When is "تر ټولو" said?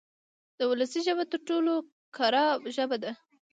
1.31-1.73